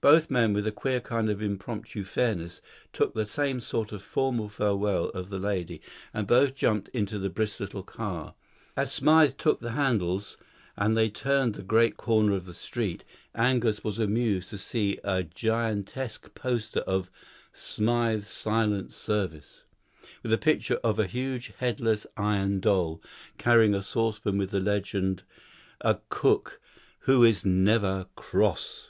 [0.00, 2.60] Both men, with a queer kind of impromptu fairness,
[2.92, 5.80] took the same sort of formal farewell of the lady,
[6.12, 8.34] and both jumped into the brisk little car.
[8.76, 10.36] As Smythe took the handles
[10.76, 13.04] and they turned the great corner of the street,
[13.36, 17.08] Angus was amused to see a gigantesque poster of
[17.52, 19.62] "Smythe's Silent Service,"
[20.24, 23.00] with a picture of a huge headless iron doll,
[23.38, 25.22] carrying a saucepan with the legend,
[25.82, 26.60] "A Cook
[27.02, 28.88] Who is Never Cross."